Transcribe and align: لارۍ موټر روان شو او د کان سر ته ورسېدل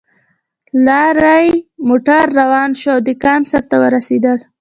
لارۍ 0.85 1.47
موټر 1.87 2.23
روان 2.39 2.69
شو 2.79 2.89
او 2.95 2.99
د 3.07 3.09
کان 3.23 3.41
سر 3.49 3.63
ته 3.69 3.75
ورسېدل 3.81 4.37